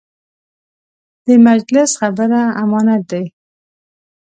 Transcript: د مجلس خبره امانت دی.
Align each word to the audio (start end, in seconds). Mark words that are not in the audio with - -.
د 1.25 1.27
مجلس 1.47 1.89
خبره 2.01 2.41
امانت 2.63 3.03
دی. 3.11 3.25